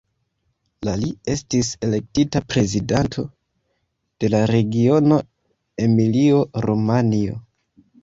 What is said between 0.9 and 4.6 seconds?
li estis elektita prezidanto de la